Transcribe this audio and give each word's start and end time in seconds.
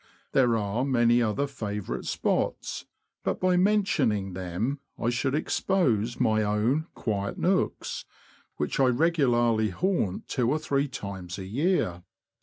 There 0.31 0.57
are 0.57 0.83
many 0.83 1.21
other 1.21 1.45
favourite 1.45 2.05
spots, 2.05 2.87
but 3.23 3.39
by 3.39 3.55
mentioning 3.55 4.33
them 4.33 4.79
I 4.97 5.11
should 5.11 5.35
expose 5.35 6.19
my 6.19 6.41
own 6.41 6.87
'* 6.91 6.93
quiet 6.95 7.37
nooks," 7.37 8.05
which 8.57 8.79
I 8.79 8.87
regularly 8.87 9.69
haunt 9.69 10.27
two 10.27 10.49
or 10.49 10.57
three 10.57 10.87
times 10.87 11.37
a 11.37 11.45
year. 11.45 12.01